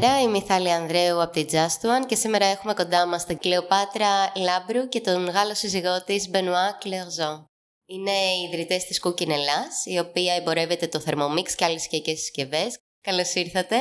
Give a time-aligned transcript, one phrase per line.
[0.00, 3.38] Καλημέρα, είμαι η Θάλη Ανδρέου από τη Just One και σήμερα έχουμε κοντά μας την
[3.38, 7.44] Κλεοπάτρα Λάμπρου και τον Γάλλο σύζυγό της Μπενουά Κλερζό.
[7.86, 12.78] Είναι οι ιδρυτές της Cooking Ελλάς, η οποία εμπορεύεται το Thermomix και άλλες οικιακές συσκευές.
[13.00, 13.76] Καλώς ήρθατε.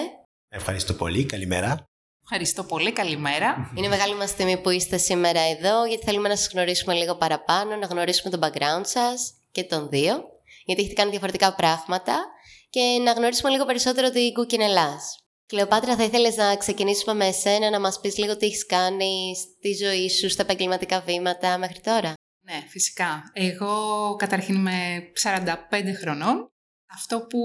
[0.49, 1.83] Ευχαριστώ πολύ, καλημέρα.
[2.23, 3.71] Ευχαριστώ πολύ, καλημέρα.
[3.75, 7.75] Είναι μεγάλη μας τιμή που είστε σήμερα εδώ, γιατί θέλουμε να σας γνωρίσουμε λίγο παραπάνω,
[7.75, 10.23] να γνωρίσουμε τον background σας και τον δύο,
[10.65, 12.25] γιατί έχετε κάνει διαφορετικά πράγματα
[12.69, 15.26] και να γνωρίσουμε λίγο περισσότερο την Cooking Ελλάς.
[15.47, 19.73] Κλεοπάτρα, θα ήθελες να ξεκινήσουμε με εσένα, να μας πεις λίγο τι έχεις κάνει στη
[19.85, 23.31] ζωή σου, στα επαγγελματικά βήματα μέχρι τώρα; Ναι, φυσικά.
[23.33, 25.55] Εγώ καταρχήν είμαι 45
[26.01, 26.47] χρονών.
[26.89, 27.39] Αυτό που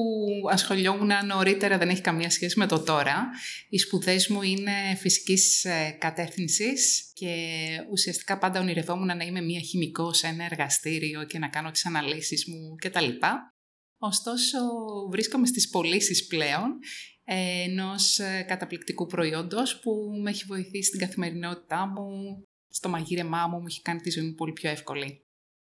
[0.50, 3.30] ασχολιόμουν νωρίτερα δεν έχει καμία σχέση με το τώρα.
[3.68, 7.34] Οι σπουδές μου είναι φυσικής ε, κατεύθυνσης και
[7.90, 12.46] ουσιαστικά πάντα ονειρευόμουν να είμαι μία χημικός σε ένα εργαστήριο και να κάνω τις αναλύσεις
[12.46, 13.08] μου κτλ.
[14.04, 14.58] Ωστόσο,
[15.10, 16.78] βρίσκομαι στις πωλήσεις πλέον
[17.24, 19.90] ενός ε, καταπληκτικού προϊόντος που
[20.22, 24.34] με έχει βοηθήσει στην καθημερινότητά μου, στο μαγείρεμά μου, μου έχει κάνει τη ζωή μου
[24.34, 25.26] πολύ πιο εύκολη.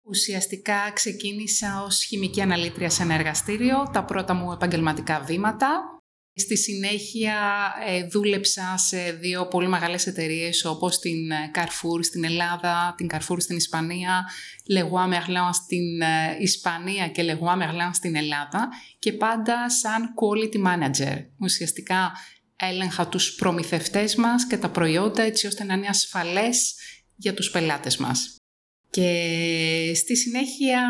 [0.09, 5.96] Ουσιαστικά ξεκίνησα ως χημική αναλύτρια σε ένα εργαστήριο, τα πρώτα μου επαγγελματικά βήματα,
[6.39, 7.35] Στη συνέχεια
[7.87, 13.37] ε, δούλεψα σε δύο πολύ μεγάλες εταιρείες όπως την ε, Carrefour στην Ελλάδα, την Carrefour
[13.37, 14.25] στην Ισπανία,
[14.73, 21.25] Leroy Merlin στην ε, Ισπανία και Leroy Merlin στην Ελλάδα και πάντα σαν quality manager.
[21.39, 22.11] Ουσιαστικά
[22.55, 26.75] έλεγχα τους προμηθευτές μας και τα προϊόντα έτσι ώστε να είναι ασφαλές
[27.15, 28.35] για τους πελάτες μας.
[28.89, 30.81] Και στη συνέχεια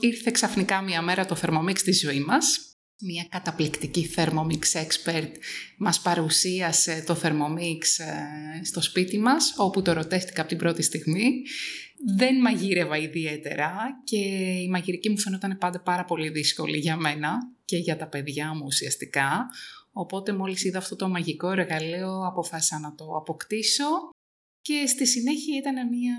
[0.00, 2.67] ήρθε ξαφνικά μια μέρα το Thermomix στη ζωή μας
[3.00, 5.30] μια καταπληκτική Thermomix expert
[5.76, 8.04] μας παρουσίασε το Thermomix
[8.60, 11.42] ε, στο σπίτι μας, όπου το ρωτέστηκα από την πρώτη στιγμή.
[12.16, 14.18] Δεν μαγείρευα ιδιαίτερα και
[14.62, 18.62] η μαγειρική μου φαινόταν πάντα πάρα πολύ δύσκολη για μένα και για τα παιδιά μου
[18.64, 19.46] ουσιαστικά.
[19.92, 23.86] Οπότε μόλις είδα αυτό το μαγικό εργαλείο αποφάσισα να το αποκτήσω
[24.60, 26.16] και στη συνέχεια ήταν μια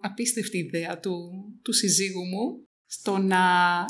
[0.00, 3.38] απίστευτη ιδέα του, του συζύγου μου στο να,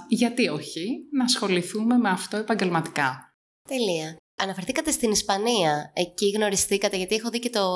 [0.08, 3.34] γιατί όχι, να ασχοληθούμε με αυτό επαγγελματικά.
[3.68, 4.16] Τέλεια.
[4.38, 5.92] Αναφερθήκατε στην Ισπανία.
[5.94, 7.66] Εκεί γνωριστήκατε, γιατί έχω δει και το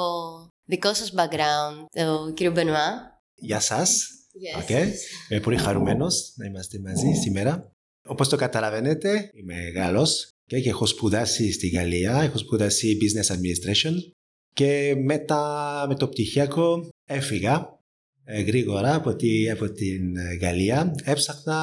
[0.65, 3.19] δικό σας background, το κύριο Μπενουά.
[3.35, 4.09] Γεια σας.
[4.37, 4.63] Yes.
[4.63, 4.87] Okay.
[5.31, 7.71] Είμαι πολύ χαρούμενος να είμαστε μαζί σήμερα.
[8.09, 13.95] Όπως το καταλαβαίνετε, είμαι Γάλλος και έχω σπουδάσει στη Γαλλία, έχω σπουδάσει Business Administration
[14.53, 17.86] και μετά με το πτυχιακό έφυγα ε,
[18.47, 20.95] γρήγορα από, τη, από την ε, Γαλλία.
[21.05, 21.59] Έψαχνα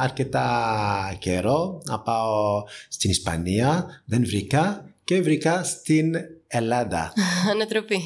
[0.00, 4.02] αρκετά καιρό να πάω στην Ισπανία.
[4.04, 6.14] Δεν βρήκα και βρήκα στην
[6.46, 7.12] Ελλάδα.
[7.52, 8.00] Ανατροπή.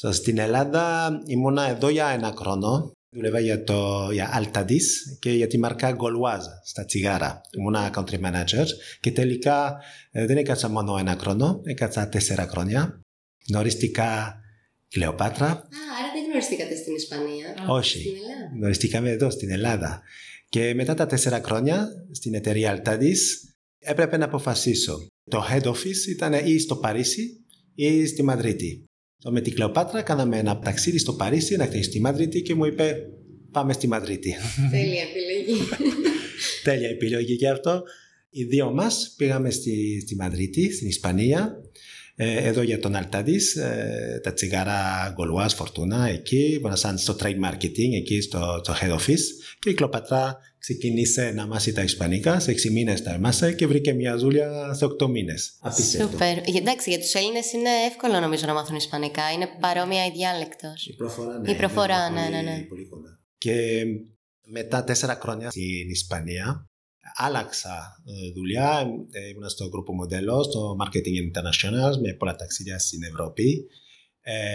[0.00, 2.92] so, στην Ελλάδα ήμουνα εδώ για ένα χρόνο.
[3.10, 4.82] Δούλευα για το για Altadis
[5.18, 7.40] και για τη μαρκά Gauloise στα τσιγάρα.
[7.58, 8.66] Ήμουνα country manager
[9.00, 9.76] και τελικά
[10.10, 13.00] ε, δεν έκατσα μόνο ένα χρόνο, έκατσα τέσσερα χρόνια.
[13.48, 14.38] Γνωρίστηκα
[14.94, 15.46] Κλεοπάτρα.
[15.46, 15.56] Α,
[15.98, 16.03] άρα δεν
[16.34, 17.54] γνωριστήκατε στην Ισπανία.
[17.68, 17.98] Όχι.
[17.98, 20.02] Στην Ελλάδα; Γνωριστήκαμε εδώ στην Ελλάδα.
[20.48, 23.18] Και μετά τα τέσσερα χρόνια στην εταιρεία Altadis
[23.78, 25.06] έπρεπε να αποφασίσω.
[25.30, 27.44] Το head office ήταν ή στο Παρίσι
[27.74, 28.84] ή στη Μαδρίτη.
[29.30, 32.96] Με την Κλεοπάτρα κάναμε ένα ταξίδι στο Παρίσι, ένα ταξίδι στη Μαδρίτη και μου είπε
[33.50, 34.34] πάμε στη Μαδρίτη.
[34.70, 35.62] Τέλεια επιλογή.
[36.64, 37.82] Τέλεια επιλογή και αυτό.
[38.30, 44.20] Οι δύο μας πήγαμε στη, στη Μαδρίτη, στην Ισπανία ε, εδώ για τον Αλτάδης, ε,
[44.22, 49.24] τα τσιγάρα Γκολουάς Φορτούνα, εκεί, σαν στο trade marketing, εκεί στο, στο head office
[49.58, 53.92] και η Κλοπατρά ξεκίνησε να μάθει τα Ισπανικά, σε 6 μήνες τα έμαθε και βρήκε
[53.92, 55.58] μια δουλειά σε 8 μήνες.
[55.60, 56.10] Απίστευτο.
[56.10, 56.38] Σούπερ.
[56.56, 60.86] Εντάξει, για τους Έλληνες είναι εύκολο νομίζω να μάθουν Ισπανικά, είναι παρόμοια η διάλεκτος.
[60.86, 61.50] Η προφορά, ναι.
[61.50, 62.66] Η προφορά, ναι, ναι, ναι.
[62.68, 62.88] Πολύ,
[63.38, 63.84] Και
[64.46, 66.68] μετά τέσσερα χρόνια στην Ισπανία,
[67.14, 68.02] άλλαξα
[68.34, 68.80] δουλειά.
[69.30, 73.66] Ήμουν στο γκρουπο μοντέλο, στο Marketing International, με πολλά ταξίδια στην Ευρώπη.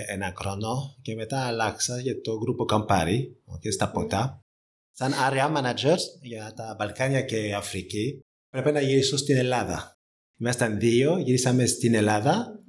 [0.08, 3.18] ένα χρόνο και μετά άλλαξα για το γκρουπο Campari,
[3.60, 4.44] και στα ποτά.
[4.92, 8.19] Σαν area manager για τα Βαλκάνια και Αφρική,
[8.50, 9.98] πρέπει να γυρίσω στην Ελλάδα.
[10.38, 12.63] Ήμασταν δύο, γυρίσαμε στην Ελλάδα,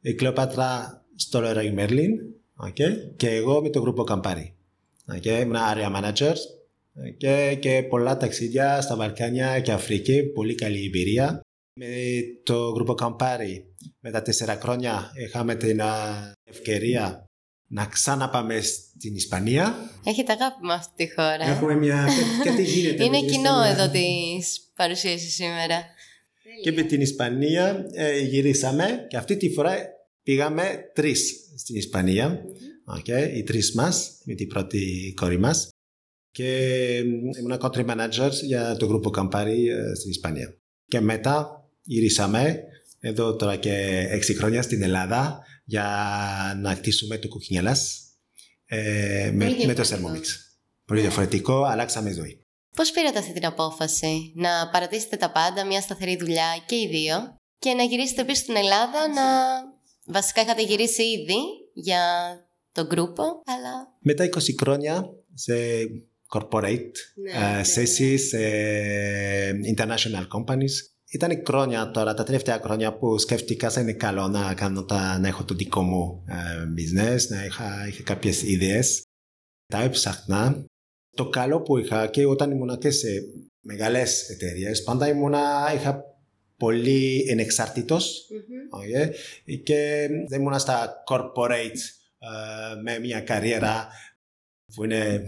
[0.00, 2.10] η Κλεοπάτρα στο Leroy Merlin
[2.68, 4.52] okay, και εγώ με το γκρουπο Campari.
[5.16, 6.34] Okay, ήμουν area manager
[7.16, 11.40] και, και πολλά ταξίδια στα Βαλκάνια και Αφρική, πολύ καλή εμπειρία.
[11.74, 11.86] Με
[12.42, 15.80] το Γκρουπο Καμπάρι, με τα τέσσερα χρόνια, είχαμε την
[16.44, 17.24] ευκαιρία
[17.66, 19.90] να ξαναπάμε στην Ισπανία.
[20.04, 21.44] Έχετε αγάπη με αυτή τη χώρα.
[21.44, 22.08] Έχουμε μια.
[22.44, 23.04] κάτι γίνεται.
[23.04, 24.06] Είναι κοινό εδώ τη
[24.74, 25.84] παρουσίαση σήμερα.
[26.62, 29.76] Και με την Ισπανία ε, γυρίσαμε και αυτή τη φορά
[30.22, 32.44] πήγαμε τρεις στην Ισπανία.
[32.98, 35.68] Okay, οι τρεις μας, με την πρώτη κόρη μας
[36.32, 36.96] και
[37.38, 39.56] ήμουν country manager για το γκρουπο Campari
[39.96, 40.56] στην Ισπανία.
[40.86, 42.64] Και μετά γυρίσαμε
[43.00, 45.86] εδώ τώρα και έξι χρόνια στην Ελλάδα για
[46.60, 48.02] να κτίσουμε το κουκκινιέλας
[48.66, 50.24] ε, με, με το Thermomix.
[50.84, 52.46] Πολύ διαφορετικό, αλλάξαμε ζωή.
[52.76, 57.36] Πώς πήρατε αυτή την απόφαση να παρατήσετε τα πάντα, μια σταθερή δουλειά και οι δύο
[57.58, 59.22] και να γυρίσετε πίσω στην Ελλάδα να...
[60.06, 61.38] Βασικά είχατε γυρίσει ήδη
[61.74, 62.02] για
[62.72, 63.96] τον γκρούπο, αλλά...
[64.00, 65.04] Μετά 20 χρόνια
[65.34, 65.54] σε
[66.32, 68.38] corporate Ναι, ε, θέσεις, σε
[69.76, 70.74] international companies.
[71.12, 75.28] Ήταν χρόνια τώρα, τα τελευταία χρόνια που σκέφτηκα θα είναι καλό να, κάνω τα, να
[75.28, 76.34] έχω το δικό μου ε,
[76.76, 79.02] business, να είχα, είχα κάποιες ιδέες.
[79.66, 80.64] Τα έψαχνα.
[81.16, 83.08] Το καλό που είχα και όταν ήμουν και σε
[83.60, 86.04] μεγάλες εταιρείες, πάντα ήμουνα, είχα
[86.56, 88.28] πολύ ενεξάρτητος
[88.80, 89.08] okay,
[89.62, 91.80] και δεν ήμουνα στα corporate
[92.18, 93.88] ε, με μια καριέρα
[94.74, 95.22] που είναι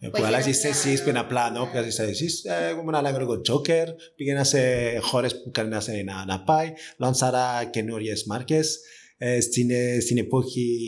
[0.00, 2.44] που αλλάζεις θέσεις, που είναι απλά να πιάσει θέσεις.
[2.44, 4.60] Εγώ ήμουν ένα λίγο τζόκερ, πήγαινα σε
[4.98, 8.78] χώρες που κανένα να, να πάει, λάνσαρα καινούριες μάρκες.
[9.18, 10.78] Ε, στην, ε, στην εποχή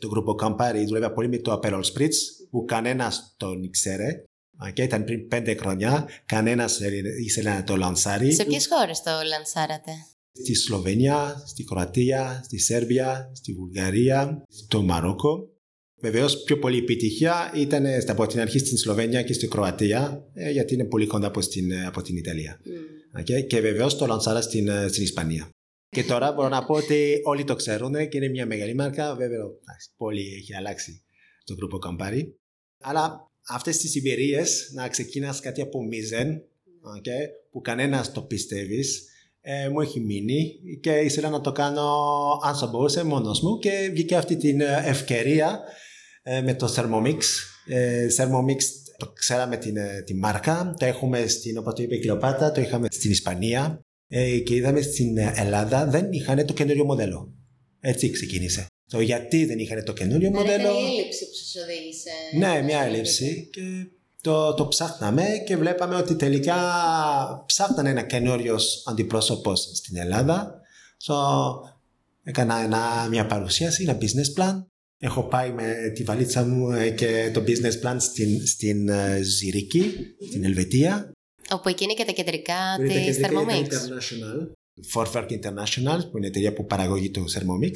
[0.00, 2.14] του γκρουπου Campari δούλευα πολύ με το Aperol Spritz,
[2.50, 4.22] που κανένας τον ήξερε.
[4.68, 6.80] Okay, ήταν πριν πέντε χρόνια, κανένας
[7.24, 8.32] ήθελε να το λανσάρει.
[8.32, 9.92] Σε ποιες χώρες το λανσάρατε;
[10.32, 15.55] Στη Σλοβενία, στη Κροατία, στη Σέρβια, στη Βουλγαρία, στο Μαρόκο.
[16.00, 20.74] Βεβαίως, πιο πολύ επιτυχία ήταν από την αρχή στην Σλοβένια και στην Κροατία, ε, γιατί
[20.74, 22.60] είναι πολύ κοντά από, στην, από την Ιταλία.
[22.64, 23.20] Mm.
[23.20, 23.46] Okay?
[23.46, 25.48] Και βεβαίως το λανσάρα στην, στην Ισπανία.
[25.88, 29.14] Και τώρα μπορώ να πω ότι όλοι το ξέρουν και είναι μια μεγάλη μάρκα.
[29.14, 29.40] Βέβαια,
[29.96, 31.02] πολύ έχει αλλάξει
[31.44, 32.22] το γκρουπο Campari.
[32.80, 36.42] Αλλά αυτές τις εμπειρίες να ξεκινάς κάτι από μηδέν,
[36.96, 37.28] okay?
[37.50, 39.04] που κανένας το πιστεύεις,
[39.40, 41.90] ε, μου έχει μείνει και ήθελα να το κάνω
[42.42, 45.85] αν θα μπορούσε μόνος μου και βγήκε αυτή την ευκαιρία ε,
[46.44, 47.18] με το Thermomix.
[47.66, 48.60] Ε, Thermomix
[48.96, 52.86] το ξέραμε την, τη μάρκα, το έχουμε στην, όπως το είπε η Κλεοπάτα, το είχαμε
[52.90, 57.32] στην Ισπανία ε, και είδαμε στην Ελλάδα δεν είχαν το καινούριο μοντέλο.
[57.80, 58.66] Έτσι ξεκίνησε.
[58.90, 60.60] Το γιατί δεν είχαν το καινούριο μοντέλο.
[60.60, 62.10] Ήταν η έλλειψη που σας οδήγησε.
[62.36, 63.60] Ναι, μια έλλειψη και
[64.20, 66.56] το, το ψάχναμε και βλέπαμε ότι τελικά
[67.46, 70.60] ψάχνανε ένα καινούριος αντιπρόσωπος στην Ελλάδα.
[71.06, 71.14] So,
[72.22, 74.64] έκανα ένα, μια παρουσίαση, ένα business plan.
[74.98, 78.90] Έχω πάει με τη βαλίτσα μου και το business plan στην, στην
[79.22, 79.92] Ζηρίκη,
[80.28, 81.10] στην Ελβετία.
[81.50, 83.64] Όπου εκεί είναι και τα κεντρικά Που είναι τα της κεντρικά Thermomix.
[83.64, 84.52] International.
[84.94, 87.72] Fortwerk International, που είναι η εταιρεία που παραγωγεί το Thermomix.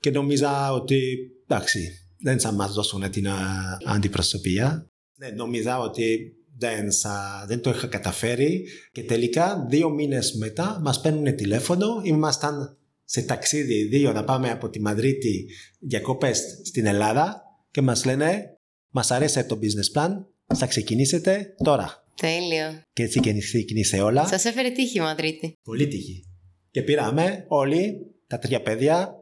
[0.00, 1.16] Και νόμιζα ότι,
[1.46, 3.36] εντάξει, δεν θα μας δώσουν την α,
[3.84, 4.86] αντιπροσωπεία.
[5.18, 11.00] Ναι, νόμιζα ότι δεν, θα, δεν το είχα καταφέρει και τελικά δύο μήνες μετά μας
[11.00, 11.86] παίρνουν τηλέφωνο.
[12.04, 15.46] Ήμασταν σε ταξίδι δύο να πάμε από τη Μαδρίτη
[15.80, 18.58] διακοπές στην Ελλάδα και μας λένε
[18.88, 20.10] μας αρέσει το business plan,
[20.54, 22.04] θα ξεκινήσετε τώρα.
[22.14, 22.82] Τέλειο.
[22.92, 24.26] Και έτσι ξεκίνησε όλα.
[24.26, 25.52] Σας έφερε τύχη η Μαδρίτη.
[25.62, 26.24] Πολύ τύχη.
[26.70, 27.96] Και πήραμε όλοι
[28.26, 29.14] τα τρία παιδιά,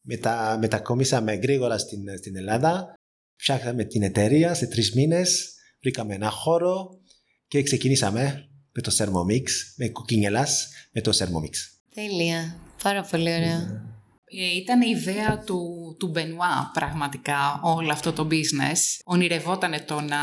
[0.00, 2.94] μετα, μετακομίσαμε γρήγορα στην, στην Ελλάδα,
[3.36, 7.00] φτιάξαμε την εταιρεία σε τρεις μήνες, βρήκαμε ένα χώρο
[7.48, 9.44] και ξεκινήσαμε με το Thermomix,
[9.76, 11.54] με κουκκίνιελας, με το Thermomix.
[11.94, 12.65] Τέλεια.
[12.86, 13.84] Πάρα πολύ ωραίο.
[14.24, 15.60] Ε, Ήταν η ιδέα του,
[15.98, 19.00] του Μπενουά πραγματικά όλο αυτό το business.
[19.04, 20.18] Ονειρευόταν το να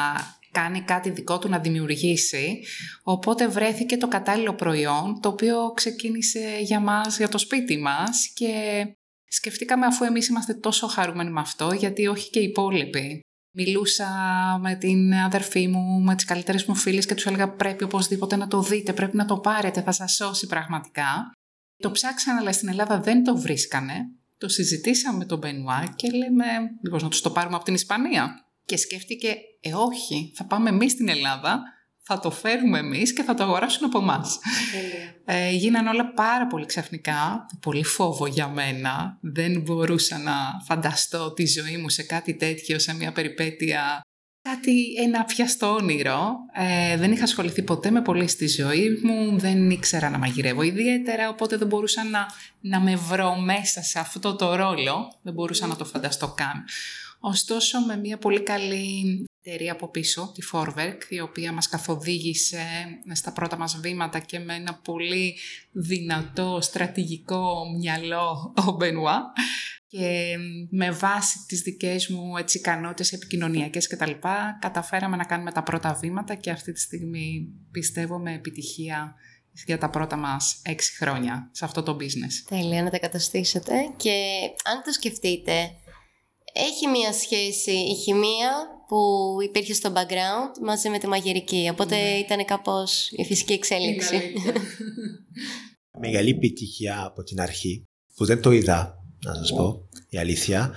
[0.52, 2.64] κάνει κάτι δικό του να δημιουργήσει.
[3.04, 8.86] Οπότε βρέθηκε το κατάλληλο προϊόν, το οποίο ξεκίνησε για μας, για το σπίτι μας και
[9.26, 13.20] σκεφτήκαμε αφού εμείς είμαστε τόσο χαρούμενοι με αυτό, γιατί όχι και οι υπόλοιποι.
[13.56, 14.08] Μιλούσα
[14.62, 18.48] με την αδερφή μου, με τις καλύτερες μου φίλες και τους έλεγα πρέπει οπωσδήποτε να
[18.48, 21.34] το δείτε, πρέπει να το πάρετε, θα σας σώσει πραγματικά.
[21.78, 23.94] Το ψάξαν αλλά στην Ελλάδα δεν το βρίσκανε.
[24.38, 26.46] Το συζητήσαμε με τον Μπενουά και λέμε
[26.82, 28.46] μήπως να τους το πάρουμε από την Ισπανία.
[28.66, 31.62] Και σκέφτηκε, ε όχι, θα πάμε εμείς στην Ελλάδα,
[32.06, 34.40] θα το φέρουμε εμείς και θα το αγοράσουν από εμάς.
[35.26, 39.18] Ε, γίνανε όλα πάρα πολύ ξαφνικά, πολύ φόβο για μένα.
[39.22, 40.34] Δεν μπορούσα να
[40.66, 44.03] φανταστώ τη ζωή μου σε κάτι τέτοιο, σε μια περιπέτεια
[44.44, 46.36] κάτι ένα πιαστό όνειρο.
[46.54, 51.30] Ε, δεν είχα ασχοληθεί ποτέ με πολύ στη ζωή μου, δεν ήξερα να μαγειρεύω ιδιαίτερα,
[51.30, 52.26] οπότε δεν μπορούσα να,
[52.62, 56.64] να με βρω μέσα σε αυτό το ρόλο, δεν μπορούσα να το φανταστώ καν.
[57.20, 62.66] Ωστόσο, με μια πολύ καλή εταιρεία από πίσω, τη Forwerk, η οποία μας καθοδήγησε
[63.12, 65.38] στα πρώτα μας βήματα και με ένα πολύ
[65.72, 69.34] δυνατό στρατηγικό μυαλό ο Μπενουά
[69.94, 70.36] και
[70.70, 75.64] με βάση τις δικές μου έτσι, ικανότητες επικοινωνιακές και τα λοιπά, καταφέραμε να κάνουμε τα
[75.64, 79.16] πρώτα βήματα και αυτή τη στιγμή πιστεύω με επιτυχία
[79.66, 82.46] για τα πρώτα μας έξι χρόνια σε αυτό το business.
[82.50, 85.72] Τέλεια να τα καταστήσετε και αν το σκεφτείτε,
[86.54, 88.52] έχει μία σχέση η χημεία
[88.88, 88.98] που
[89.44, 94.22] υπήρχε στο background μαζί με τη μαγειρική, οπότε ήταν κάπως η φυσική εξέλιξη.
[96.00, 100.72] μεγάλη επιτυχία από την αρχή, που δεν το είδα, να σας πω, η αλήθεια,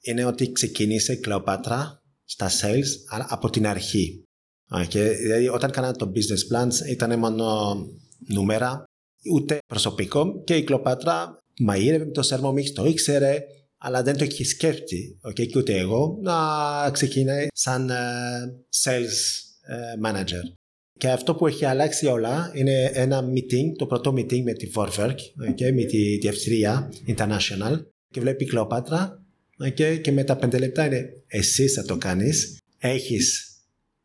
[0.00, 2.86] είναι ότι ξεκίνησε η Κλεοπάτρα στα sales
[3.28, 4.22] από την αρχή.
[4.70, 5.14] Okay.
[5.22, 7.76] Δηλαδή όταν κάναμε το business plans ήταν μόνο
[8.28, 8.84] νούμερα,
[9.32, 13.42] ούτε προσωπικό και η Κλεοπάτρα μαγείρευε το Thermomix, το ήξερε,
[13.78, 16.36] αλλά δεν το έχει σκέφτη, okay, και ούτε εγώ, να
[16.90, 19.16] ξεκινάει σαν uh, sales
[19.70, 20.57] uh, manager.
[20.98, 25.16] Και αυτό που έχει αλλάξει όλα είναι ένα meeting, το πρώτο meeting με τη Vorwerk,
[25.50, 29.24] okay, με τη Διευθρία International και βλέπει η Κλεοπάτρα
[29.64, 33.52] okay, και μετά πέντε λεπτά είναι εσύ θα το κάνεις, έχεις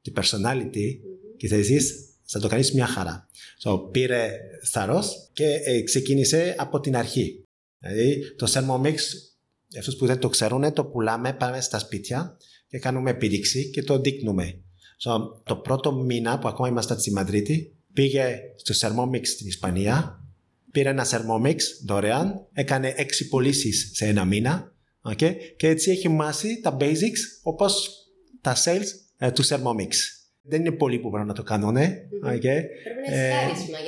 [0.01, 0.99] τη personality
[1.37, 3.27] και θα ζεις, θα το κάνεις μια χαρά.
[3.63, 7.43] So, πήρε θάρρος και ε, ξεκίνησε από την αρχή.
[7.79, 8.95] Δηλαδή το Thermomix,
[9.77, 13.99] αυτούς που δεν το ξέρουν, το πουλάμε, πάμε στα σπίτια και κάνουμε επίδειξη και το
[13.99, 14.62] δείχνουμε.
[15.05, 20.23] So, το πρώτο μήνα που ακόμα είμαστε στη Μαδρίτη, πήγε στο Thermomix στην Ισπανία,
[20.71, 21.55] πήρε ένα Thermomix
[21.85, 27.89] δωρεάν, έκανε έξι πωλήσεις σε ένα μήνα okay, και έτσι έχει μάθει τα basics όπως
[28.41, 29.89] τα sales ε, του Thermomix.
[30.41, 31.75] Δεν είναι πολλοί που μπορούν να το κάνουν.
[32.25, 32.61] Okay.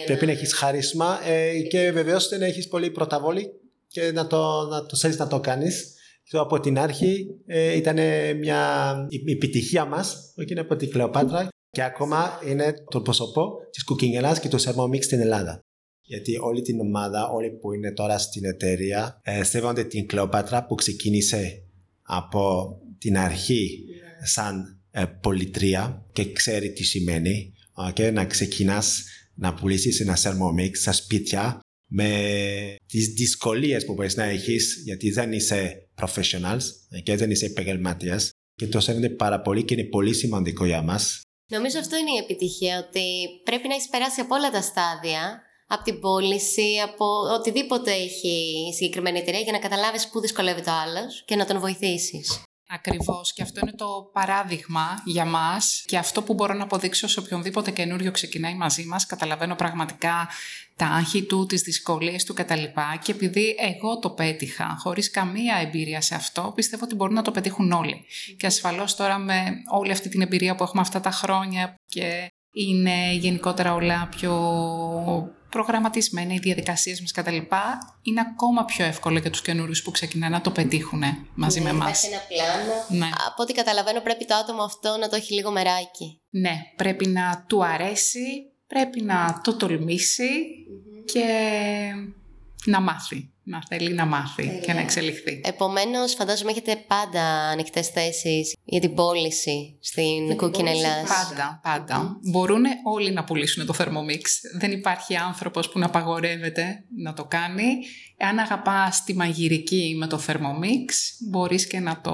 [0.06, 3.52] Πρέπει να έχεις χάρισμα ε, και βεβαίως δεν έχεις πολύ πρωταβόλη
[3.88, 5.95] και να το, να το θέλει να το κάνεις.
[6.32, 7.98] Από την αρχή ε, ήταν
[8.38, 13.84] μια η επιτυχία μας, όχι είναι από την Κλεοπάτρα και ακόμα είναι το πρόσωπο της
[13.90, 15.60] Cooking και του Thermomix στην Ελλάδα.
[16.02, 20.76] Γιατί όλη την ομάδα, όλοι που είναι τώρα στην εταιρεία, ε, σέβονται την Κλεοπάτρα που
[20.76, 21.64] ξεκίνησε
[22.02, 23.86] από την αρχή
[24.24, 27.54] σαν ε, πολιτρία και ξέρει τι σημαίνει
[27.90, 29.04] okay, να ξεκινάς
[29.36, 32.10] να πουλήσεις ένα Thermomix στα σπίτια με
[32.88, 36.64] τις δυσκολίες που μπορείς να έχεις γιατί δεν είσαι professionals
[37.04, 41.22] και δεν είσαι επαγγελματίας και το σέβονται πάρα πολύ και είναι πολύ σημαντικό για μας.
[41.52, 45.84] Νομίζω αυτό είναι η επιτυχία, ότι πρέπει να έχεις περάσει από όλα τα στάδια, από
[45.84, 47.06] την πώληση, από
[47.40, 51.60] οτιδήποτε έχει η συγκεκριμένη εταιρεία για να καταλάβεις πού δυσκολεύεται ο άλλος και να τον
[51.60, 52.44] βοηθήσεις.
[52.70, 57.20] Ακριβώς και αυτό είναι το παράδειγμα για μας και αυτό που μπορώ να αποδείξω σε
[57.20, 59.06] οποιονδήποτε καινούριο ξεκινάει μαζί μας.
[59.06, 60.28] Καταλαβαίνω πραγματικά
[60.76, 62.64] τα άγχη του, τις δυσκολίες του κτλ.
[63.02, 67.32] Και επειδή εγώ το πέτυχα χωρίς καμία εμπειρία σε αυτό, πιστεύω ότι μπορούν να το
[67.32, 68.06] πετύχουν όλοι.
[68.38, 73.14] Και ασφαλώς τώρα με όλη αυτή την εμπειρία που έχουμε αυτά τα χρόνια και είναι
[73.14, 74.32] γενικότερα όλα πιο
[75.56, 77.38] προγραμματισμένα, οι διαδικασίες μας κτλ.
[78.02, 81.04] Είναι ακόμα πιο εύκολο για τους καινούριους που ξεκινάνε να το πετύχουν
[81.36, 81.86] μαζί ναι, με εμά.
[81.86, 82.74] ένα πλάνο.
[82.90, 83.10] Ναι.
[83.28, 86.22] Από ό,τι καταλαβαίνω πρέπει το άτομο αυτό να το έχει λίγο μεράκι.
[86.30, 90.30] Ναι, πρέπει να του αρέσει, πρέπει να το τολμησει
[91.06, 91.26] και
[92.66, 95.42] να μάθει να θέλει να μάθει και να εξελιχθεί.
[95.44, 101.08] Επομένως, φαντάζομαι έχετε πάντα ανοιχτές θέσεις για την πώληση στην Cooking Ελλάς.
[101.08, 102.20] Πάντα, πάντα.
[102.32, 104.22] Μπορούν όλοι να πουλήσουν το Thermomix.
[104.58, 107.78] Δεν υπάρχει άνθρωπος που να απαγορεύεται να το κάνει.
[108.20, 112.14] Αν αγαπάς τη μαγειρική με το Thermomix, μπορείς και να το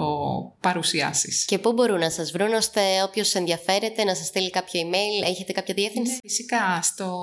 [0.59, 1.45] παρουσιάσεις.
[1.45, 5.51] Και πού μπορούν να σας βρουν ώστε όποιος ενδιαφέρεται να σας στείλει κάποιο email, έχετε
[5.51, 7.19] κάποια διεύθυνση; Ναι, φυσικά στο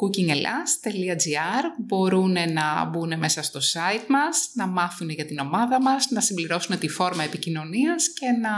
[0.00, 6.20] cookingelas.gr μπορούν να μπουν μέσα στο site μας, να μάθουν για την ομάδα μας, να
[6.20, 8.50] συμπληρώσουν τη φόρμα επικοινωνίας και να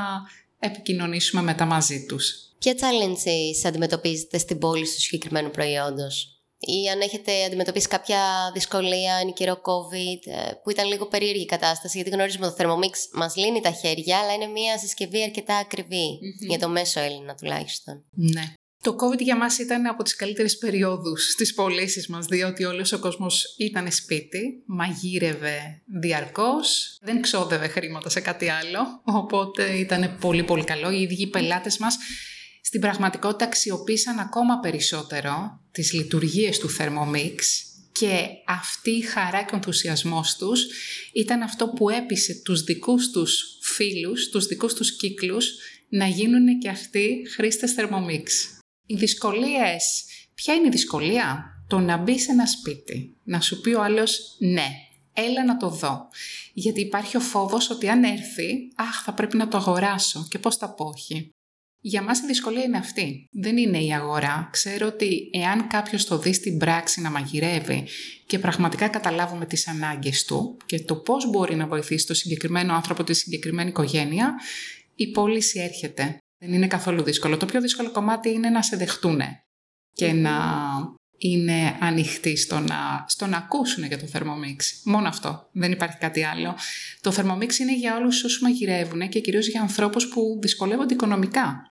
[0.58, 2.34] επικοινωνήσουμε μετά μαζί τους.
[2.58, 9.32] Ποια challenges αντιμετωπίζετε στην πόλη του συγκεκριμένου προϊόντος; Ή αν έχετε αντιμετωπίσει κάποια δυσκολία εν
[9.32, 13.60] καιρό COVID, ε, που ήταν λίγο περίεργη η κατάσταση, γιατί γνωρίζουμε το Thermomix μας λύνει
[13.60, 15.66] τα χέρια, αλλά είναι μια συσκευή αρκετά
[16.48, 18.04] για το μέσο Έλληνα τουλάχιστον.
[18.10, 18.52] Ναι.
[18.82, 22.98] Το COVID για μας ήταν από τις καλύτερες περιόδους στις πωλήσεις μας, διότι όλος ο
[22.98, 30.64] κόσμος ήταν σπίτι, μαγείρευε διαρκώς, δεν ξόδευε χρήματα σε κάτι άλλο, οπότε ήταν πολύ πολύ
[30.64, 30.90] καλό.
[30.90, 31.96] Οι ίδιοι πελάτες μας
[32.66, 37.34] στην πραγματικότητα αξιοποίησαν ακόμα περισσότερο τις λειτουργίες του Thermomix
[37.92, 40.66] και αυτή η χαρά και ο ενθουσιασμός τους
[41.12, 45.54] ήταν αυτό που έπεισε τους δικούς τους φίλους, τους δικούς τους κύκλους
[45.88, 48.24] να γίνουν και αυτοί χρήστες Thermomix.
[48.86, 50.04] Οι δυσκολίες.
[50.34, 54.36] Ποια είναι η δυσκολία; Το να μπει σε ένα σπίτι, να σου πει ο άλλος
[54.38, 54.68] ναι,
[55.12, 56.08] έλα να το δω.
[56.52, 60.56] Γιατί υπάρχει ο φόβος ότι αν έρθει, αχ θα πρέπει να το αγοράσω και πώς
[60.56, 61.30] θα πω όχι.
[61.88, 63.28] Για μας η δυσκολία είναι αυτή.
[63.32, 64.48] Δεν είναι η αγορά.
[64.52, 67.86] Ξέρω ότι εάν κάποιος το δει στην πράξη να μαγειρεύει
[68.26, 73.04] και πραγματικά καταλάβουμε τις ανάγκες του και το πώς μπορεί να βοηθήσει το συγκεκριμένο άνθρωπο,
[73.04, 74.34] τη συγκεκριμένη οικογένεια,
[74.94, 76.18] η πώληση έρχεται.
[76.38, 77.36] Δεν είναι καθόλου δύσκολο.
[77.36, 79.20] Το πιο δύσκολο κομμάτι είναι να σε δεχτούν
[79.92, 80.38] και να
[81.18, 84.58] είναι ανοιχτοί στο να, στο να ακούσουν για το Thermomix.
[84.84, 85.48] Μόνο αυτό.
[85.52, 86.54] Δεν υπάρχει κάτι άλλο.
[87.00, 91.70] Το Thermomix είναι για όλους όσους μαγειρεύουν και κυρίως για ανθρώπους που δυσκολεύονται οικονομικά.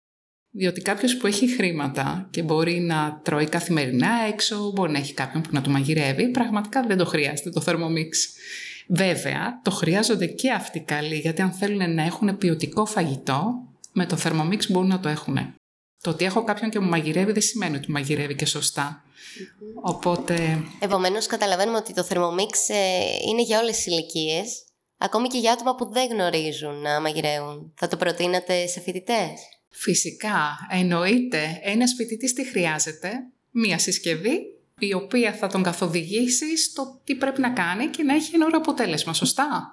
[0.56, 5.42] Διότι κάποιος που έχει χρήματα και μπορεί να τρώει καθημερινά έξω, μπορεί να έχει κάποιον
[5.42, 8.10] που να του μαγειρεύει, πραγματικά δεν το χρειάζεται το Thermomix.
[8.88, 13.54] Βέβαια, το χρειάζονται και αυτοί καλοί, γιατί αν θέλουν να έχουν ποιοτικό φαγητό,
[13.92, 15.38] με το Thermomix μπορούν να το έχουν.
[16.00, 19.04] Το ότι έχω κάποιον και μου μαγειρεύει δεν σημαίνει ότι μαγειρεύει και σωστα
[19.82, 20.62] Οπότε...
[20.78, 24.64] Επομένως, καταλαβαίνουμε ότι το Thermomix ε, είναι για όλες τις ηλικίες,
[24.98, 27.72] ακόμη και για άτομα που δεν γνωρίζουν να μαγειρεύουν.
[27.76, 29.40] Θα το προτείνατε σε φοιτητές;
[29.76, 31.60] Φυσικά, εννοείται.
[31.62, 33.10] Ένας φοιτητής τι χρειάζεται,
[33.50, 34.38] μία συσκευή
[34.78, 38.58] η οποία θα τον καθοδηγήσει στο τι πρέπει να κάνει και να έχει ένα ωραίο
[38.58, 39.72] αποτέλεσμα, σωστά;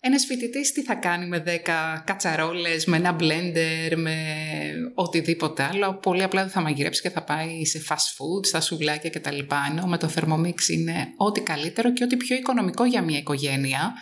[0.00, 4.16] Ένας φοιτητή τι θα κάνει με 10 κατσαρόλες, με ένα blender, με
[4.94, 9.10] οτιδήποτε άλλο; Πολύ απλά δεν θα μαγειρέψει και θα πάει σε fast food, στα σουβλάκια
[9.10, 9.38] κτλ.
[9.70, 13.92] Ενώ με το Thermomix είναι ό,τι καλύτερο και ό,τι πιο οικονομικό για μια οικογένεια.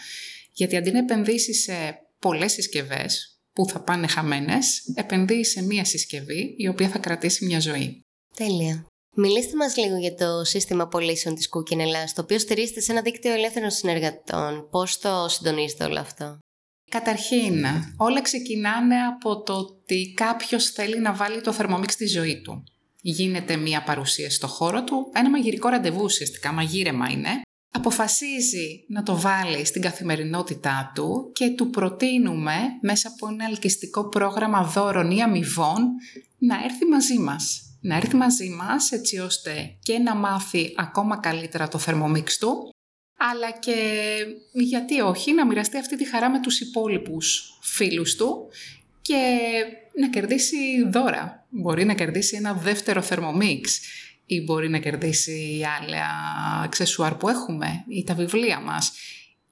[0.52, 1.72] Γιατί αντί να επενδύσει σε
[2.18, 7.60] πολλές συσκευές που θα πάνε χαμένες, επενδύει σε μια συσκευή η οποία θα κρατήσει μια
[7.60, 8.00] ζωή.
[8.36, 8.86] Τέλεια.
[9.16, 13.02] Μιλήστε μας λίγο για το σύστημα πωλήσεων της Cooking Ελλάς, το οποίο στηρίζεται σε ένα
[13.02, 14.68] δίκτυο ελεύθερων συνεργατών.
[14.70, 16.38] Πώς το συντονίζετε όλο αυτό;
[16.92, 17.64] Καταρχήν,
[17.96, 22.64] όλα ξεκινάνε από το ότι κάποιος θέλει να βάλει το θερμομίξ στη ζωή του.
[23.00, 27.40] Γίνεται μία παρουσία στο χώρο του, ένα μαγειρικό ραντεβού ουσιαστικά, μαγείρεμα είναι.
[27.74, 34.64] Αποφασίζει να το βάλει στην καθημερινότητά του και του προτείνουμε μέσα από ένα ελκυστικό πρόγραμμα
[34.64, 35.88] δώρων ή αμοιβών
[36.38, 41.68] να έρθει μαζί μας να έρθει μαζί μας έτσι ώστε και να μάθει ακόμα καλύτερα
[41.68, 42.74] το θερμομίξ του,
[43.16, 43.76] αλλά και
[44.52, 48.48] γιατί όχι να μοιραστεί αυτή τη χαρά με τους υπόλοιπους φίλους του
[49.02, 49.38] και
[50.00, 51.46] να κερδίσει δώρα.
[51.48, 53.80] Μπορεί να κερδίσει ένα δεύτερο θερμομίξ
[54.34, 56.06] ή μπορεί να κερδίσει άλλα
[56.62, 58.92] αξεσουάρ που έχουμε ή τα βιβλία μας.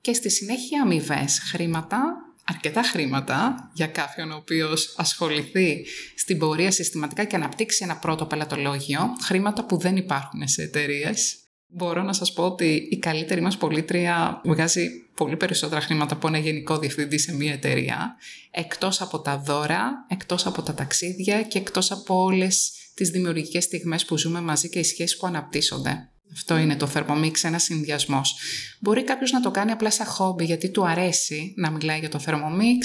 [0.01, 7.25] Και στη συνέχεια αμοιβές χρήματα αρκετά χρήματα για κάποιον ο οποίος ασχοληθεί στην πορεία συστηματικά
[7.25, 11.35] και αναπτύξει ένα πρώτο πελατολόγιο, χρήματα που δεν υπάρχουν σε εταιρείες.
[11.67, 16.38] Μπορώ να σας πω ότι η καλύτερη μας πολίτρια βγάζει πολύ περισσότερα χρήματα από ένα
[16.38, 18.16] γενικό διευθυντή σε μια εταιρεία,
[18.51, 24.05] εκτός από τα δώρα, εκτός από τα ταξίδια και εκτός από όλες τις δημιουργικές στιγμές
[24.05, 26.09] που ζούμε μαζί και οι σχέσεις που αναπτύσσονται.
[26.33, 28.35] Αυτό είναι το Thermomix, ένας συνδυασμός.
[28.81, 32.21] Μπορεί κάποιος να το κάνει απλά σαν χόμπι γιατί του αρέσει να μιλάει για το
[32.27, 32.83] Thermomix.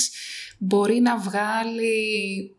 [0.59, 1.95] Μπορεί να βγάλει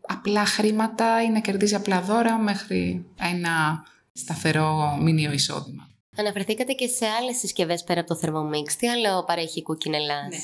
[0.01, 5.89] απλά χρήματα ή να κερδίζει απλά δώρα μέχρι ένα σταθερό μηνύο εισόδημα.
[6.17, 8.71] Αναφερθήκατε και σε άλλες συσκευές πέρα από το Thermomix.
[8.77, 10.37] Τι άλλο παρέχει η Cooking Ελλάς; Ναι.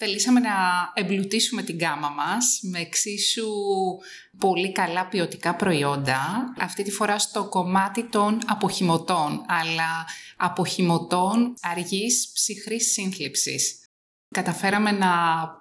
[0.00, 0.54] Θελήσαμε να
[0.94, 3.48] εμπλουτίσουμε την γάμα μας με εξίσου
[4.38, 10.06] πολύ καλά ποιοτικά προϊόντα, αυτή τη φορά στο κομμάτι των αποχημωτών, αλλά
[10.36, 13.80] αποχημωτών αργής ψυχρής σύνθλιψης.
[14.28, 15.08] Καταφέραμε να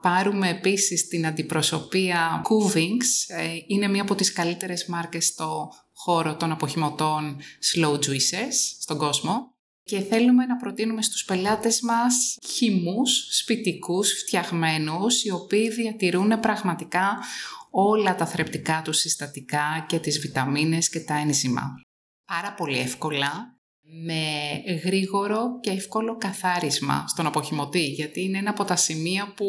[0.01, 6.51] πάρουμε επίσης την αντιπροσωπεία Coovings, ε, είναι μία από τις καλύτερες μάρκες στο χώρο των
[6.51, 7.39] αποχημωτών
[7.73, 9.56] slow juices στον κόσμο
[9.87, 17.17] και θέλουμε να προτείνουμε στους πελάτες μας χυμούς σπιτικούς φτιαγμένους οι οποίοι διατηρούν πραγματικά
[17.69, 21.73] όλα τα θρεπτικά τους συστατικά και τις βιταμίνες και τα ένζημα.
[22.25, 23.57] Πάρα πολύ εύκολα,
[24.05, 24.23] με
[24.83, 29.47] γρήγορο και εύκολο καθάρισμα στον αποχημωτή, γιατί είναι ένα από τα σημεία που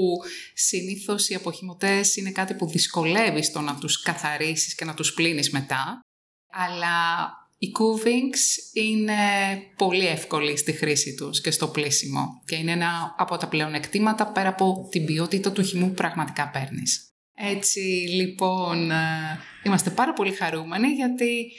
[0.55, 5.51] συνήθως οι αποχημωτές είναι κάτι που δυσκολεύει στο να τους καθαρίσεις και να τους πλύνεις
[5.51, 6.01] μετά,
[6.51, 6.97] αλλά
[7.59, 9.15] οι Coovings είναι
[9.77, 14.49] πολύ εύκολοι στη χρήση τους και στο πλήσιμο και είναι ένα από τα πλεονεκτήματα πέρα
[14.49, 17.09] από την ποιότητα του χυμού που πραγματικά παίρνεις.
[17.35, 18.97] Έτσι λοιπόν ε,
[19.65, 21.53] είμαστε πάρα πολύ χαρούμενοι γιατί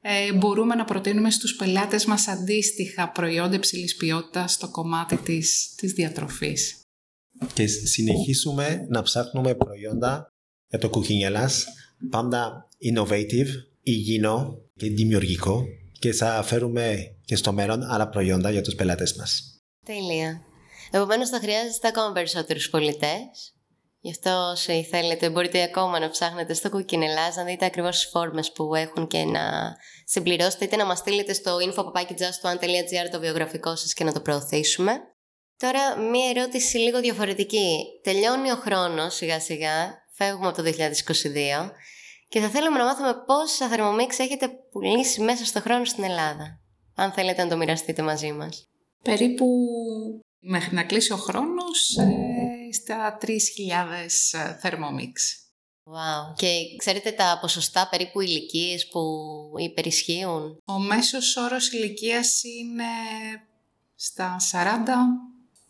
[0.00, 5.92] ε, μπορούμε να προτείνουμε στους πελάτες μας αντίστοιχα προϊόντα υψηλής ποιότητας στο κομμάτι της, της
[5.92, 6.80] διατροφής.
[7.54, 10.28] Και συνεχίσουμε να ψάχνουμε προϊόντα
[10.68, 11.48] για το Cooking
[12.10, 13.48] πάντα innovative,
[13.82, 15.64] υγιεινό και δημιουργικό
[15.98, 19.62] και θα φέρουμε και στο μέλλον άλλα προϊόντα για τους πελάτες μας.
[19.84, 20.40] Τέλεια.
[20.90, 23.54] Επομένως θα χρειάζεστε ακόμα περισσότερους πολιτές.
[24.00, 28.10] Γι' αυτό όσοι θέλετε μπορείτε ακόμα να ψάχνετε στο Cooking Ελλάς να δείτε ακριβώς τις
[28.10, 33.92] φόρμες που έχουν και να συμπληρώσετε είτε να μας στείλετε στο info.justone.gr το βιογραφικό σας
[33.92, 34.92] και να το προωθήσουμε.
[35.56, 37.84] Τώρα μία ερώτηση λίγο διαφορετική.
[38.02, 41.70] Τελειώνει ο χρόνος σιγά σιγά, φεύγουμε από το 2022
[42.34, 46.60] και θα θέλαμε να μάθουμε πόσα θερμομίξ έχετε πουλήσει μέσα στο χρόνο στην Ελλάδα.
[46.94, 48.68] Αν θέλετε να το μοιραστείτε μαζί μας.
[49.02, 49.46] Περίπου
[50.38, 53.30] μέχρι να κλείσει ο χρόνος ε, στα 3.000
[54.32, 55.38] ε, θερμομίξ.
[55.84, 56.34] Wow.
[56.36, 59.00] Και ξέρετε τα ποσοστά περίπου ηλικίες που
[59.58, 62.84] υπερισχύουν; Ο μέσος όρος ηλικίας είναι
[63.94, 64.56] στα 40.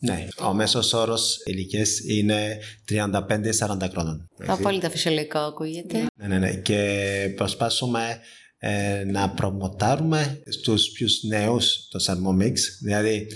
[0.04, 4.28] Ναι, ο μέσος όρος ηλικίας είναι 35-40 χρόνων.
[4.46, 6.06] Απόλυτα φυσιολογικό ακούγεται.
[6.14, 6.54] Ναι, ναι, ναι.
[6.54, 8.20] Και προσπάσουμε
[8.58, 13.26] ε, να προμοτάρουμε στους πιο νέους το Thermomix, δηλαδή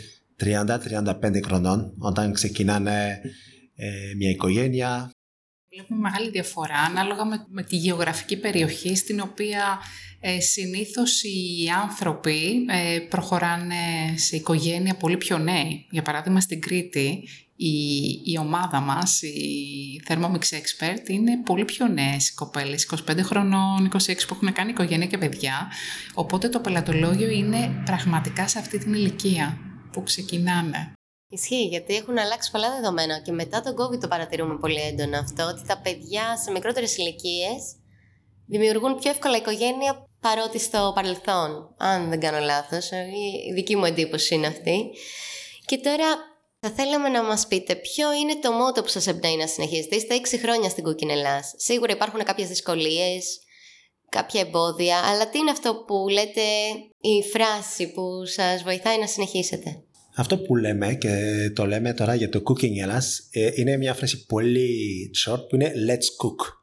[0.44, 3.20] 30-35 χρονών, όταν ξεκινάνε
[3.74, 5.10] ε, μια οικογένεια.
[5.70, 9.78] Βλέπουμε μεγάλη διαφορά ανάλογα με, με τη γεωγραφική περιοχή στην οποία
[10.20, 13.74] ε, συνήθως οι άνθρωποι ε, προχωράνε
[14.16, 15.86] σε οικογένεια πολύ πιο νέοι.
[15.90, 17.28] Για παράδειγμα στην Κρήτη
[17.60, 23.90] η, η ομάδα μας, η Thermomix Expert, είναι πολύ πιο νέες οι κοπέλες, 25 χρονών,
[23.92, 25.70] 26 που έχουν κάνει οικογένεια και παιδιά.
[26.14, 29.58] Οπότε το πελατολόγιο είναι πραγματικά σε αυτή την ηλικία
[29.92, 30.92] που ξεκινάνε.
[31.30, 35.44] Ισχύει, γιατί έχουν αλλάξει πολλά δεδομένα και μετά τον COVID το παρατηρούμε πολύ έντονα αυτό,
[35.44, 37.76] ότι τα παιδιά σε μικρότερες ηλικίες
[38.46, 42.90] δημιουργούν πιο εύκολα οικογένεια παρότι στο παρελθόν, αν δεν κάνω λάθος,
[43.48, 44.90] η δική μου εντύπωση είναι αυτή.
[45.64, 46.06] Και τώρα
[46.60, 50.14] θα θέλαμε να μας πείτε ποιο είναι το μότο που σας εμπνέει να συνεχίσετε; Είστε
[50.14, 51.54] έξι χρόνια στην Cooking Ελλάς.
[51.56, 53.38] Σίγουρα υπάρχουν κάποιες δυσκολίες,
[54.08, 56.40] κάποια εμπόδια, αλλά τι είναι αυτό που λέτε
[57.00, 59.82] η φράση που σας βοηθάει να συνεχίσετε;
[60.16, 61.10] Αυτό που λέμε και
[61.54, 64.70] το λέμε τώρα για το Cooking Ελλάς ε, είναι μια φράση πολύ
[65.26, 66.56] short που είναι Let's Cook.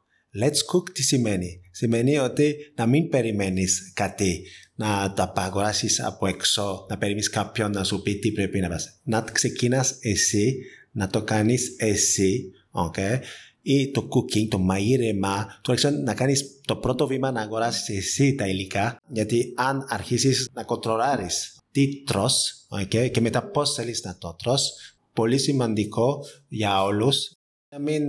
[0.44, 6.86] Let's cook τι σημαίνει; Σημαίνει ότι να μην περιμένεις κάτι, να τα αγοράσεις από έξω,
[6.88, 8.88] να περιμένεις κάποιον να σου πει τι πρέπει να βάζει.
[9.02, 10.56] Να ξεκινάς εσύ,
[10.90, 13.18] να το κάνεις εσύ, okay?
[13.62, 18.46] ή το cooking, το μαείρεμα, τουλάχιστον να κάνεις το πρώτο βήμα να αγοράσεις εσύ τα
[18.48, 23.10] υλικά, γιατί αν αρχίσεις να κοντρολάρεις τι τρως okay?
[23.10, 24.72] και μετά πώς θέλεις να το τρως,
[25.12, 27.30] πολύ σημαντικό για όλους
[27.68, 28.02] να μην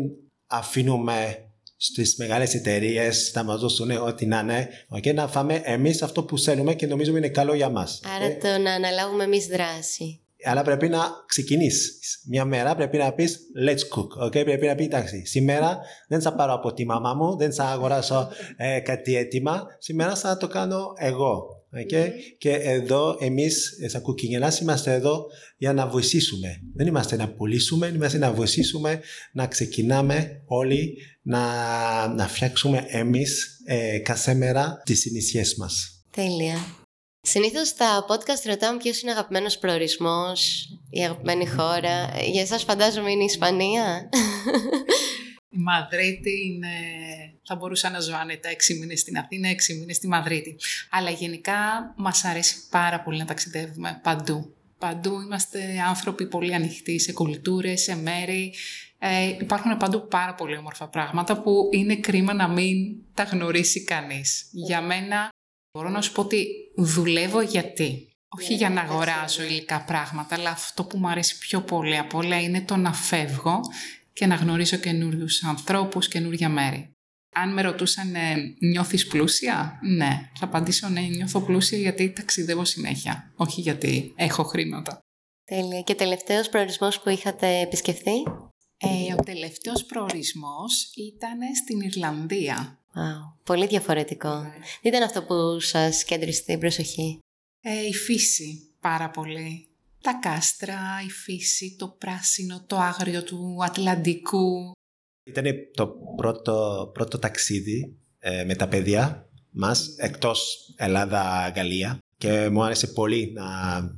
[0.48, 1.47] αφήνουμε
[1.78, 4.70] στις μεγάλες εταιρείες να μας δώσουν ό,τι να είναι
[5.02, 8.02] και να φάμε εμείς αυτό που θέλουμε και νομίζουμε είναι καλό για μας.
[8.16, 10.22] Άρα ε; το να αναλάβουμε εμείς δράση.
[10.44, 12.22] Αλλά πρέπει να ξεκινήσεις.
[12.28, 14.26] Μια μέρα πρέπει να πεις let's cook.
[14.26, 14.44] Okay?
[14.44, 18.30] Πρέπει να πει εντάξει, σήμερα δεν θα πάρω από τη μαμά μου, δεν θα αγοράσω
[18.58, 19.64] ε, κάτι έτοιμα.
[19.80, 21.57] Σήμερα θα το κάνω εγώ.
[21.74, 22.10] Okay?
[22.38, 25.26] Και εδώ εμείς, σαν κουκκινιελάς, είμαστε εδώ
[25.58, 26.62] για να βοηθήσουμε.
[26.76, 29.00] Δεν είμαστε να πουλήσουμε, είμαστε να βοηθήσουμε
[29.34, 31.44] να ξεκινάμε όλοι να,
[32.08, 36.04] να φτιάξουμε εμείς ε, κάθε μέρα τις συνήθειές μας.
[36.12, 36.56] Τέλεια.
[37.22, 42.10] Συνήθως στα podcast ρωτάμε ποιος είναι ο αγαπημένος προορισμός, η αγαπημένη χώρα.
[42.32, 44.10] Για εσάς, φαντάζομαι είναι η Ισπανία.
[45.58, 46.68] Η Μαδρίτη είναι...
[47.44, 50.56] θα μπορούσα να ζω άνετα έξι μήνες στην Αθήνα, έξι μήνες στη Μαδρίτη.
[50.90, 51.54] Αλλά γενικά
[51.96, 54.56] μας αρέσει πάρα πολύ να ταξιδεύουμε παντού.
[54.78, 58.54] Παντού είμαστε άνθρωποι πολύ ανοιχτοί σε κουλτούρες, σε μέρη.
[59.00, 64.50] Ε, υπάρχουν παντού πάρα πολύ όμορφα πράγματα που είναι κρίμα να μην τα γνωρίσει κανείς.
[64.52, 65.30] Για μένα
[65.72, 68.12] μπορώ να σου πω ότι δουλεύω γιατί.
[68.30, 72.42] Όχι για να αγοράζω υλικά πράγματα, αλλά αυτό που μου αρέσει πιο πολύ από όλα
[72.42, 73.60] είναι το να φεύγω
[74.18, 76.92] και να γνωρίζω καινούριους ανθρώπους, καινούρια μέρη.
[77.36, 80.30] Αν με ρωτούσαν ε, νιώθεις πλούσια, ναι.
[80.40, 85.00] Θα απαντήσω ναι, νιώθω πλούσια γιατί ταξιδεύω συνέχεια, όχι γιατί έχω χρήματα.
[85.46, 85.82] Τέλεια.
[85.82, 88.24] Και τελευταίος προορισμός που είχατε επισκεφθεί;
[88.78, 92.80] Ε, ο τελευταίος προορισμός ήταν στην Ιρλανδία.
[92.96, 94.40] Wow, πολύ διαφορετικό.
[94.40, 94.60] Ναι.
[94.82, 97.20] Τι ήταν αυτό που σας κέντρισε την προσοχή;
[97.62, 99.68] Ε, η φύση, πάρα πολύ
[100.02, 104.72] τα κάστρα, η φύση, το πράσινο, το άγριο του Ατλαντικού.
[105.24, 112.88] Ήταν το πρώτο, πρώτο ταξίδι ε, με τα παιδιά μας εκτός Ελλάδα-Γαλλία και μου άρεσε
[112.88, 113.46] πολύ να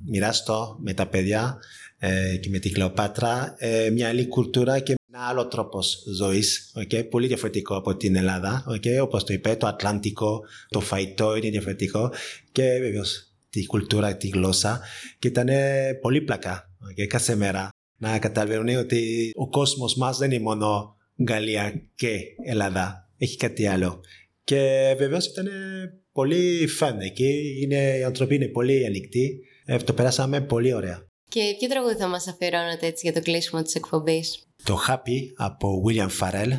[0.06, 1.58] μοιράσω με τα παιδιά
[1.98, 7.10] ε, και με τη Κλεοπάτρα ε, μια άλλη κουλτούρα και ένα άλλο τρόπος ζωής, okay,
[7.10, 8.66] πολύ διαφορετικό από την Ελλάδα.
[8.70, 12.12] Okay, Όπως το είπε, το Ατλαντικό, το φαϊτό είναι διαφορετικό
[12.52, 14.82] και βεβαίως τη κουλτούρα, τη γλώσσα
[15.20, 15.50] και ήταν
[16.02, 21.82] πολύ πλακά και κάθε μέρα να καταλαβαίνουν ότι ο κόσμος μας δεν είναι μόνο Γαλλία
[21.96, 24.02] και Ελλάδα, έχει κάτι άλλο.
[24.44, 25.48] Και βεβαίως ήταν
[26.12, 31.08] πολύ φαν εκεί, είναι, οι άνθρωποι είναι πολύ ανοιχτοί, ε, το περάσαμε πολύ ωραία.
[31.30, 35.84] Και ποιο τραγούδι θα μας αφιερώνετε έτσι για το κλείσιμο της εκπομπής; Το Happy από
[35.88, 36.52] William Farrell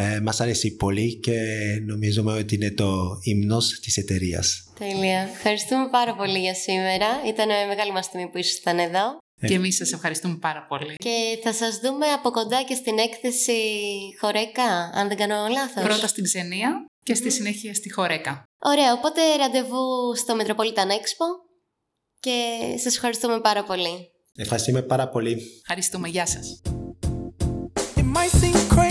[0.00, 1.40] ε, μας αρέσει πολύ και
[1.86, 4.72] νομίζουμε ότι είναι το ύμνος της εταιρείας.
[4.78, 5.20] Τέλεια.
[5.20, 7.06] Ευχαριστούμε πάρα πολύ για σήμερα.
[7.26, 9.18] Ήταν μεγάλη μας τιμή που ήσασταν εδώ.
[9.40, 9.46] Ε.
[9.46, 10.94] Και εμείς σας ευχαριστούμε πάρα πολύ.
[10.94, 13.52] Και θα σας δούμε από κοντά και στην έκθεση
[14.20, 15.82] Χορέκα, αν δεν κάνω λάθος.
[15.82, 18.42] Πρώτα στην Ξενία και στη συνέχεια στη Χορέκα.
[18.58, 21.26] Ωραία, οπότε ραντεβού στο Metropolitan Expo
[22.20, 24.10] και σας ευχαριστούμε πάρα πολύ.
[24.36, 25.42] Ευχαριστούμε πάρα πολύ.
[25.62, 26.08] Ευχαριστούμε.
[26.08, 26.60] Γεια σας.
[28.18, 28.87] might seem crazy